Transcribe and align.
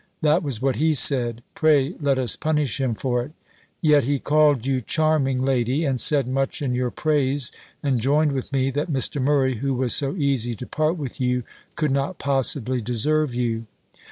That 0.21 0.41
was 0.41 0.63
what 0.63 0.77
he 0.77 0.95
said 0.95 1.43
Pray 1.53 1.93
let 2.01 2.17
us 2.17 2.35
punish 2.35 2.81
him 2.81 2.95
for 2.95 3.21
it. 3.21 3.33
Yet, 3.81 4.03
he 4.03 4.17
called 4.17 4.65
you 4.65 4.81
charming 4.81 5.45
lady, 5.45 5.85
and 5.85 6.01
said 6.01 6.27
much 6.27 6.59
in 6.59 6.73
your 6.73 6.89
praise, 6.89 7.51
and 7.83 7.99
joined 7.99 8.31
with 8.31 8.51
me, 8.51 8.71
that 8.71 8.91
Mr. 8.91 9.21
Murray, 9.21 9.57
who 9.57 9.75
was 9.75 9.93
so 9.95 10.15
easy 10.15 10.55
to 10.55 10.65
part 10.65 10.97
with 10.97 11.21
you, 11.21 11.43
could 11.75 11.91
not 11.91 12.17
possibly 12.17 12.81
deserve 12.81 13.35
you. 13.35 13.67